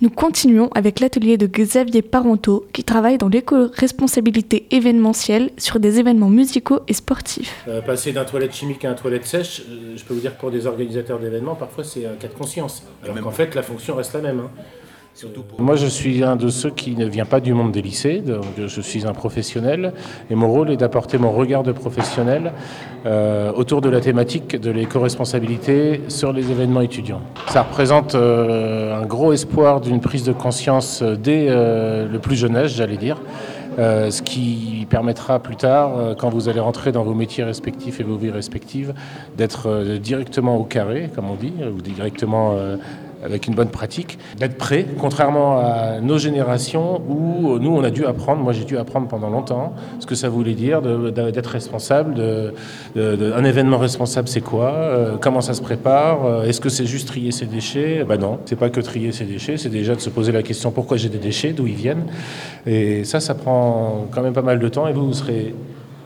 Nous 0.00 0.08
continuons 0.08 0.70
avec 0.74 0.98
l'atelier 0.98 1.36
de 1.36 1.46
Xavier 1.46 2.00
Parenteau 2.00 2.64
qui 2.72 2.84
travaille 2.84 3.18
dans 3.18 3.28
l'éco-responsabilité 3.28 4.66
événementielle 4.70 5.50
sur 5.58 5.78
des 5.78 6.00
événements 6.00 6.30
musicaux 6.30 6.80
et 6.88 6.94
sportifs. 6.94 7.64
Euh, 7.68 7.82
passer 7.82 8.12
d'un 8.12 8.24
toilette 8.24 8.54
chimique 8.54 8.86
à 8.86 8.90
un 8.90 8.94
toilette 8.94 9.26
sèche, 9.26 9.60
euh, 9.68 9.92
je 9.94 10.04
peux 10.04 10.14
vous 10.14 10.20
dire 10.20 10.34
que 10.34 10.40
pour 10.40 10.50
des 10.50 10.66
organisateurs 10.66 11.18
d'événements, 11.18 11.54
parfois 11.54 11.84
c'est 11.84 12.06
un 12.06 12.14
cas 12.14 12.28
de 12.28 12.32
conscience. 12.32 12.82
Alors 13.04 13.20
qu'en 13.20 13.30
fait, 13.30 13.54
la 13.54 13.62
fonction 13.62 13.94
reste 13.94 14.14
la 14.14 14.20
même. 14.22 14.40
Hein. 14.40 14.50
Moi, 15.58 15.76
je 15.76 15.86
suis 15.86 16.24
un 16.24 16.36
de 16.36 16.48
ceux 16.48 16.70
qui 16.70 16.96
ne 16.96 17.06
vient 17.06 17.26
pas 17.26 17.40
du 17.40 17.52
monde 17.52 17.70
des 17.70 17.82
lycées, 17.82 18.20
donc 18.20 18.44
je 18.66 18.80
suis 18.80 19.06
un 19.06 19.12
professionnel, 19.12 19.92
et 20.30 20.34
mon 20.34 20.50
rôle 20.50 20.70
est 20.70 20.76
d'apporter 20.76 21.18
mon 21.18 21.30
regard 21.32 21.62
de 21.62 21.72
professionnel 21.72 22.52
euh, 23.04 23.52
autour 23.52 23.82
de 23.82 23.90
la 23.90 24.00
thématique 24.00 24.58
de 24.58 24.70
l'éco-responsabilité 24.70 26.00
sur 26.08 26.32
les 26.32 26.50
événements 26.50 26.80
étudiants. 26.80 27.20
Ça 27.48 27.62
représente 27.62 28.14
euh, 28.14 29.00
un 29.00 29.04
gros 29.04 29.32
espoir 29.32 29.80
d'une 29.80 30.00
prise 30.00 30.24
de 30.24 30.32
conscience 30.32 31.02
dès 31.02 31.46
euh, 31.48 32.08
le 32.08 32.18
plus 32.18 32.36
jeune 32.36 32.56
âge, 32.56 32.74
j'allais 32.74 32.96
dire. 32.96 33.20
ce 33.78 34.22
qui 34.22 34.86
permettra 34.90 35.38
plus 35.38 35.56
tard, 35.56 36.16
quand 36.18 36.30
vous 36.30 36.48
allez 36.48 36.60
rentrer 36.60 36.92
dans 36.92 37.04
vos 37.04 37.14
métiers 37.14 37.44
respectifs 37.44 38.00
et 38.00 38.04
vos 38.04 38.16
vies 38.16 38.30
respectives, 38.30 38.92
d'être 39.36 39.96
directement 39.98 40.56
au 40.56 40.64
carré, 40.64 41.10
comme 41.14 41.30
on 41.30 41.36
dit, 41.36 41.54
ou 41.74 41.80
directement 41.80 42.54
avec 43.22 43.46
une 43.46 43.54
bonne 43.54 43.68
pratique, 43.68 44.18
d'être 44.38 44.56
prêt, 44.56 44.86
contrairement 44.98 45.58
à 45.58 46.00
nos 46.00 46.18
générations 46.18 47.00
où 47.08 47.58
nous, 47.58 47.70
on 47.70 47.84
a 47.84 47.90
dû 47.90 48.04
apprendre, 48.04 48.42
moi 48.42 48.52
j'ai 48.52 48.64
dû 48.64 48.76
apprendre 48.78 49.08
pendant 49.08 49.30
longtemps 49.30 49.74
ce 50.00 50.06
que 50.06 50.14
ça 50.14 50.28
voulait 50.28 50.54
dire 50.54 50.82
d'être 50.82 51.50
responsable, 51.50 52.14
de, 52.14 52.52
un 52.96 53.44
événement 53.44 53.78
responsable 53.78 54.28
c'est 54.28 54.40
quoi, 54.40 54.72
euh, 54.72 55.16
comment 55.20 55.40
ça 55.40 55.54
se 55.54 55.62
prépare, 55.62 56.24
euh, 56.24 56.44
est-ce 56.44 56.60
que 56.60 56.68
c'est 56.68 56.86
juste 56.86 57.08
trier 57.08 57.32
ses 57.32 57.46
déchets? 57.46 58.04
Ben 58.04 58.18
non, 58.18 58.38
c'est 58.44 58.56
pas 58.56 58.70
que 58.70 58.80
trier 58.80 59.12
ses 59.12 59.24
déchets, 59.24 59.56
c'est 59.56 59.68
déjà 59.68 59.94
de 59.94 60.00
se 60.00 60.10
poser 60.10 60.32
la 60.32 60.42
question 60.42 60.70
pourquoi 60.70 60.96
j'ai 60.96 61.08
des 61.08 61.18
déchets, 61.18 61.52
d'où 61.52 61.66
ils 61.66 61.74
viennent? 61.74 62.06
Et 62.66 63.04
ça, 63.04 63.20
ça 63.20 63.34
prend 63.34 64.06
quand 64.10 64.22
même 64.22 64.32
pas 64.32 64.42
mal 64.42 64.58
de 64.58 64.68
temps 64.68 64.86
et 64.88 64.92
vous, 64.92 65.06
vous 65.06 65.12
serez 65.12 65.54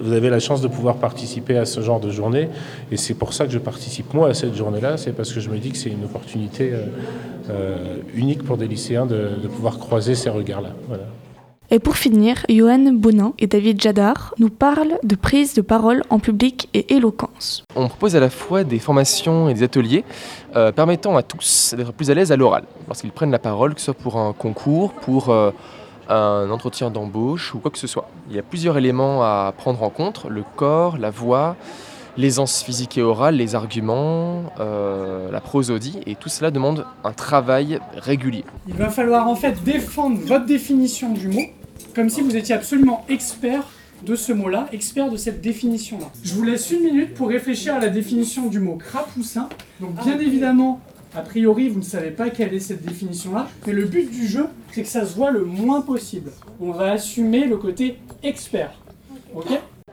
vous 0.00 0.12
avez 0.12 0.30
la 0.30 0.40
chance 0.40 0.60
de 0.60 0.68
pouvoir 0.68 0.96
participer 0.96 1.56
à 1.56 1.64
ce 1.64 1.80
genre 1.80 2.00
de 2.00 2.10
journée. 2.10 2.48
Et 2.90 2.96
c'est 2.96 3.14
pour 3.14 3.32
ça 3.32 3.46
que 3.46 3.52
je 3.52 3.58
participe 3.58 4.12
moi 4.14 4.28
à 4.28 4.34
cette 4.34 4.54
journée-là. 4.54 4.96
C'est 4.96 5.12
parce 5.12 5.32
que 5.32 5.40
je 5.40 5.50
me 5.50 5.58
dis 5.58 5.70
que 5.70 5.78
c'est 5.78 5.90
une 5.90 6.04
opportunité 6.04 6.72
euh, 6.72 6.86
euh, 7.50 7.96
unique 8.14 8.42
pour 8.42 8.56
des 8.56 8.66
lycéens 8.66 9.06
de, 9.06 9.28
pouvoir 9.48 9.78
croiser 9.78 10.14
ces 10.14 10.30
regards-là. 10.30 10.70
Et 11.70 11.80
pour 11.80 11.96
finir, 11.96 12.44
Johan 12.48 12.92
Bonin 12.92 13.32
et 13.40 13.48
David 13.48 13.80
Jadar 13.80 14.34
nous 14.38 14.50
parlent 14.50 14.98
de 15.02 15.16
prise 15.16 15.54
de 15.54 15.62
parole 15.62 16.02
en 16.10 16.20
public 16.20 16.68
et 16.74 16.94
éloquence. 16.94 17.64
On 17.74 17.88
propose 17.88 18.14
à 18.14 18.20
la 18.20 18.30
fois 18.30 18.62
des 18.62 18.78
formations 18.78 19.48
et 19.48 19.54
des 19.54 19.64
ateliers 19.64 20.04
euh, 20.54 20.70
permettant 20.70 21.16
à 21.16 21.24
tous 21.24 21.74
d'être 21.76 21.92
plus 21.92 22.10
à 22.10 22.14
l'aise 22.14 22.30
à 22.30 22.36
l'oral, 22.36 22.62
lorsqu'ils 22.86 23.10
prennent 23.10 23.32
la 23.32 23.40
parole, 23.40 23.74
que 23.74 23.80
ce 23.80 23.86
soit 23.86 23.94
pour 23.94 24.16
un 24.16 24.32
concours, 24.32 24.92
pour 24.92 25.34
un 26.08 26.50
entretien 26.50 26.90
d'embauche 26.90 27.54
ou 27.54 27.58
quoi 27.58 27.70
que 27.70 27.78
ce 27.78 27.86
soit. 27.86 28.08
Il 28.30 28.36
y 28.36 28.38
a 28.38 28.42
plusieurs 28.42 28.76
éléments 28.78 29.22
à 29.22 29.52
prendre 29.56 29.82
en 29.82 29.90
compte, 29.90 30.26
le 30.28 30.44
corps, 30.56 30.98
la 30.98 31.10
voix, 31.10 31.56
l'aisance 32.16 32.62
physique 32.62 32.96
et 32.98 33.02
orale, 33.02 33.36
les 33.36 33.54
arguments, 33.54 34.44
euh, 34.60 35.30
la 35.30 35.40
prosodie, 35.40 36.00
et 36.06 36.14
tout 36.14 36.28
cela 36.28 36.50
demande 36.50 36.86
un 37.04 37.12
travail 37.12 37.78
régulier. 37.96 38.44
Il 38.68 38.74
va 38.74 38.88
falloir 38.88 39.28
en 39.28 39.36
fait 39.36 39.62
défendre 39.64 40.18
votre 40.24 40.46
définition 40.46 41.12
du 41.12 41.28
mot, 41.28 41.44
comme 41.94 42.08
si 42.08 42.22
vous 42.22 42.36
étiez 42.36 42.54
absolument 42.54 43.04
expert 43.08 43.62
de 44.04 44.14
ce 44.14 44.32
mot-là, 44.32 44.68
expert 44.72 45.10
de 45.10 45.16
cette 45.16 45.40
définition-là. 45.40 46.06
Je 46.22 46.34
vous 46.34 46.42
laisse 46.42 46.70
une 46.70 46.82
minute 46.82 47.14
pour 47.14 47.28
réfléchir 47.28 47.74
à 47.74 47.80
la 47.80 47.88
définition 47.88 48.46
du 48.46 48.60
mot 48.60 48.76
crapoussin. 48.76 49.48
Donc 49.80 49.94
bien 50.04 50.18
évidemment, 50.18 50.80
a 51.16 51.22
priori, 51.22 51.70
vous 51.70 51.78
ne 51.78 51.84
savez 51.84 52.10
pas 52.10 52.28
quelle 52.28 52.52
est 52.52 52.60
cette 52.60 52.84
définition-là, 52.84 53.48
mais 53.66 53.72
le 53.72 53.86
but 53.86 54.10
du 54.10 54.26
jeu, 54.26 54.46
c'est 54.72 54.82
que 54.82 54.88
ça 54.88 55.06
se 55.06 55.14
voit 55.14 55.30
le 55.30 55.44
moins 55.44 55.80
possible. 55.80 56.30
On 56.60 56.72
va 56.72 56.92
assumer 56.92 57.46
le 57.46 57.56
côté 57.56 57.98
expert. 58.22 58.72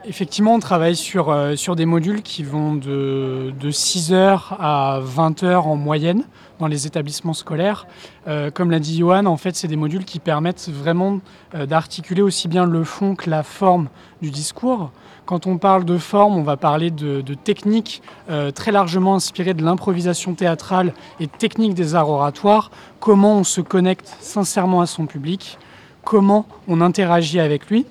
Effectivement, 0.05 0.53
on 0.53 0.59
travaille 0.59 0.97
sur, 0.97 1.29
euh, 1.29 1.55
sur 1.55 1.77
des 1.77 1.85
modules 1.85 2.23
qui 2.23 2.43
vont 2.43 2.75
de, 2.75 3.53
de 3.57 3.71
6 3.71 4.11
heures 4.11 4.57
à 4.59 4.99
20 5.01 5.43
heures 5.43 5.67
en 5.67 5.77
moyenne 5.77 6.25
dans 6.63 6.69
les 6.69 6.87
établissements 6.87 7.33
scolaires. 7.33 7.87
Euh, 8.25 8.49
comme 8.49 8.71
l'a 8.71 8.79
dit 8.79 8.97
Johan, 8.97 9.25
en 9.25 9.35
fait, 9.35 9.53
c'est 9.53 9.67
des 9.67 9.75
modules 9.75 10.05
qui 10.05 10.19
permettent 10.19 10.69
vraiment 10.69 11.19
euh, 11.55 11.65
d'articuler 11.65 12.21
aussi 12.21 12.47
bien 12.47 12.65
le 12.65 12.85
fond 12.85 13.15
que 13.15 13.29
la 13.29 13.43
forme 13.43 13.89
du 14.21 14.31
discours. 14.31 14.89
Quand 15.25 15.45
on 15.45 15.57
parle 15.57 15.83
de 15.83 15.97
forme, 15.97 16.37
on 16.37 16.43
va 16.43 16.55
parler 16.55 16.89
de, 16.89 17.21
techniques 17.33 18.01
euh, 18.29 18.51
très 18.51 18.71
largement 18.71 19.15
inspirées 19.15 19.53
de 19.53 19.61
l'improvisation 19.61 20.35
théâtrale 20.35 20.93
et 21.19 21.27
techniques 21.27 21.73
des 21.73 21.95
arts 21.95 22.09
oratoires, 22.09 22.71
comment 23.01 23.35
on 23.39 23.43
se 23.43 23.59
connecte 23.59 24.15
sincèrement 24.21 24.79
à 24.79 24.85
son 24.85 25.05
public, 25.05 25.57
comment 26.05 26.45
on 26.69 26.79
interagit 26.79 27.41
avec 27.41 27.69
lui. 27.69 27.85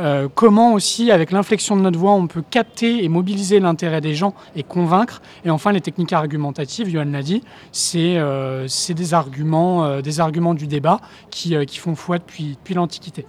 Euh, 0.00 0.28
comment 0.34 0.72
aussi, 0.72 1.10
avec 1.10 1.30
l'inflexion 1.30 1.76
de 1.76 1.82
notre 1.82 1.98
voix, 1.98 2.12
on 2.12 2.26
peut 2.26 2.42
capter 2.42 3.04
et 3.04 3.08
mobiliser 3.08 3.60
l'intérêt 3.60 4.00
des 4.00 4.14
gens 4.14 4.34
et 4.56 4.62
convaincre. 4.62 5.20
Et 5.44 5.50
enfin, 5.50 5.72
les 5.72 5.80
techniques 5.80 6.12
argumentatives, 6.12 6.88
Johan 6.88 7.04
l'a 7.04 7.22
dit, 7.22 7.42
c'est 7.70 8.16
euh, 8.16 8.66
des, 8.88 9.14
arguments, 9.14 10.00
des 10.00 10.20
arguments 10.20 10.54
du 10.54 10.66
débat 10.66 11.00
qui, 11.30 11.54
qui 11.66 11.78
font 11.78 11.94
foi 11.94 12.18
depuis, 12.18 12.56
depuis 12.58 12.74
l'Antiquité. 12.74 13.26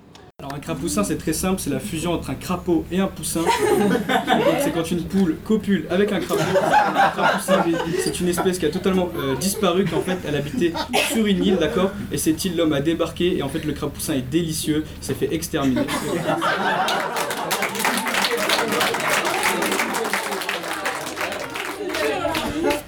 Un 0.54 0.60
crapoussin 0.60 1.04
c'est 1.06 1.18
très 1.18 1.32
simple, 1.32 1.62
c'est 1.62 1.70
la 1.70 1.80
fusion 1.80 2.12
entre 2.12 2.32
un 2.32 2.36
crapaud 2.36 2.84
et 2.92 3.00
un 3.00 3.08
poussin. 3.08 3.42
c'est 4.62 4.72
quand 4.74 4.92
une 4.92 5.06
poule 5.06 5.38
copule 5.46 5.86
avec 5.90 6.12
un 6.12 6.20
crapaud. 6.20 6.44
Un 6.44 7.10
crapoussin 7.10 7.64
c'est 8.04 8.20
une 8.20 8.28
espèce 8.28 8.60
qui 8.60 8.66
a 8.66 8.70
totalement 8.70 9.10
euh, 9.18 9.36
disparu, 9.38 9.86
qu'en 9.86 10.02
fait 10.02 10.18
elle 10.28 10.36
habitait 10.36 10.74
sur 11.14 11.26
une 11.26 11.46
île, 11.46 11.58
d'accord? 11.58 11.92
Et 12.12 12.18
cette 12.18 12.44
île 12.44 12.58
l'homme 12.58 12.74
a 12.74 12.82
débarqué 12.82 13.38
et 13.38 13.44
en 13.44 13.50
fait 13.50 13.64
le 13.64 13.72
crapoussin 13.72 14.14
est 14.14 14.30
délicieux, 14.30 14.84
s'est 15.00 15.14
fait 15.14 15.34
exterminer. 15.34 15.86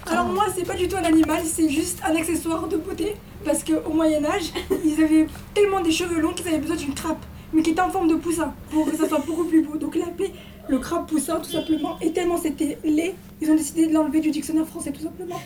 Alors 0.07 0.25
moi 0.25 0.47
c'est 0.53 0.65
pas 0.65 0.75
du 0.75 0.89
tout 0.89 0.97
un 0.97 1.05
animal, 1.05 1.41
c'est 1.45 1.69
juste 1.69 2.01
un 2.05 2.13
accessoire 2.13 2.67
de 2.67 2.75
beauté 2.75 3.15
parce 3.45 3.63
qu'au 3.63 3.93
Moyen 3.93 4.25
Âge, 4.25 4.51
ils 4.83 5.01
avaient 5.01 5.27
tellement 5.53 5.81
des 5.81 5.91
cheveux 5.91 6.19
longs 6.19 6.33
qu'ils 6.33 6.47
avaient 6.49 6.59
besoin 6.59 6.75
d'une 6.75 6.93
trappe 6.93 7.25
mais 7.53 7.61
qui 7.61 7.71
était 7.71 7.81
en 7.81 7.89
forme 7.89 8.07
de 8.07 8.15
poussin, 8.15 8.53
pour 8.71 8.89
que 8.89 8.95
ça 8.95 9.07
soit 9.07 9.23
beaucoup 9.25 9.45
plus 9.45 9.61
beau. 9.61 9.77
Donc 9.77 9.93
il 9.95 10.01
a 10.01 10.07
appelé 10.07 10.31
le 10.67 10.79
crabe 10.79 11.07
poussin 11.07 11.39
tout 11.39 11.51
simplement. 11.51 11.97
Et 12.01 12.11
tellement 12.11 12.37
c'était 12.37 12.77
laid, 12.83 13.15
ils 13.41 13.51
ont 13.51 13.55
décidé 13.55 13.87
de 13.87 13.93
l'enlever 13.93 14.19
du 14.19 14.31
dictionnaire 14.31 14.67
français 14.67 14.91
tout 14.91 15.03
simplement. 15.03 15.39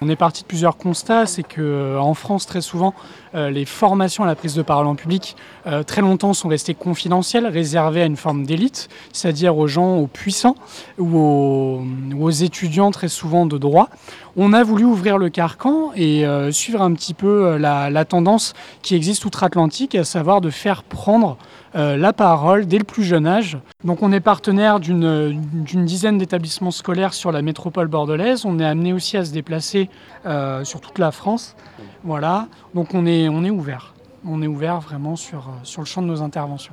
On 0.00 0.08
est 0.08 0.16
parti 0.16 0.42
de 0.42 0.46
plusieurs 0.46 0.76
constats, 0.76 1.26
c'est 1.26 1.42
que 1.42 1.60
euh, 1.60 2.00
en 2.00 2.14
France 2.14 2.46
très 2.46 2.60
souvent 2.60 2.94
euh, 3.34 3.50
les 3.50 3.64
formations 3.64 4.22
à 4.22 4.28
la 4.28 4.36
prise 4.36 4.54
de 4.54 4.62
parole 4.62 4.86
en 4.86 4.94
public 4.94 5.34
euh, 5.66 5.82
très 5.82 6.02
longtemps 6.02 6.34
sont 6.34 6.46
restées 6.46 6.74
confidentielles, 6.74 7.48
réservées 7.48 8.02
à 8.02 8.04
une 8.06 8.16
forme 8.16 8.44
d'élite, 8.44 8.88
c'est-à-dire 9.12 9.58
aux 9.58 9.66
gens, 9.66 9.96
aux 9.96 10.06
puissants 10.06 10.54
ou 10.98 11.82
aux, 12.16 12.30
étudiants 12.30 12.92
très 12.92 13.08
souvent 13.08 13.44
de 13.44 13.58
droit. 13.58 13.88
On 14.36 14.52
a 14.52 14.62
voulu 14.62 14.84
ouvrir 14.84 15.18
le 15.18 15.30
carcan 15.30 15.90
et 15.96 16.24
suivre 16.52 16.80
un 16.82 16.92
petit 16.92 17.14
peu 17.14 17.56
la, 17.56 17.90
la 17.90 18.04
tendance 18.04 18.54
qui 18.82 18.94
existe 18.94 19.24
outre-Atlantique, 19.24 19.96
à 19.96 20.04
savoir 20.04 20.40
de 20.40 20.50
faire 20.50 20.84
prendre 20.84 21.36
la 21.74 22.12
parole 22.12 22.66
dès 22.66 22.78
le 22.78 22.84
plus 22.84 23.04
jeune 23.04 23.26
âge. 23.26 23.58
Donc 23.84 24.02
on 24.02 24.12
est 24.12 24.20
partenaire 24.20 24.80
d'une 24.80 25.84
dizaine 25.84 26.18
d'établissements 26.18 26.70
scolaires 26.70 27.14
sur 27.14 27.32
la 27.32 27.42
métropole 27.42 27.88
bordelaise. 27.88 28.44
On 28.44 28.58
est 28.58 28.64
amené 28.64 28.92
aussi 28.92 29.16
à 29.16 29.24
se 29.24 29.32
déplacer 29.32 29.88
euh, 30.26 30.64
sur 30.64 30.80
toute 30.80 30.98
la 30.98 31.10
France. 31.10 31.56
Voilà, 32.04 32.48
donc 32.74 32.94
on 32.94 33.06
est, 33.06 33.28
ouvert. 33.28 33.94
On 34.26 34.42
est 34.42 34.46
ouvert 34.46 34.80
vraiment 34.80 35.16
sur, 35.16 35.38
euh, 35.38 35.52
sur 35.62 35.82
le 35.82 35.86
champ 35.86 36.02
de 36.02 36.06
nos 36.06 36.22
interventions. 36.22 36.72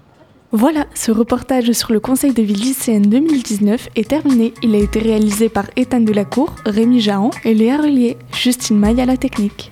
Voilà, 0.51 0.85
ce 0.93 1.11
reportage 1.11 1.71
sur 1.71 1.91
le 1.91 1.99
Conseil 1.99 2.33
de 2.33 2.41
ville 2.41 2.59
lycéenne 2.59 3.09
2019 3.09 3.89
est 3.95 4.09
terminé. 4.09 4.53
Il 4.61 4.73
a 4.75 4.77
été 4.77 4.99
réalisé 4.99 5.49
par 5.49 5.65
Ethan 5.75 6.01
Delacour, 6.01 6.53
Rémi 6.65 7.01
Jahan 7.01 7.31
et 7.43 7.53
Léa 7.53 7.77
Relier. 7.77 8.17
Justine 8.33 8.77
Maille 8.77 9.01
à 9.01 9.05
la 9.05 9.17
technique. 9.17 9.71